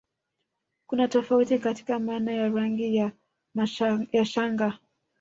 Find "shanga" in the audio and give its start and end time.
4.25-4.77